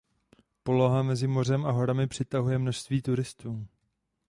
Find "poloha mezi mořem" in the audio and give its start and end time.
0.63-1.65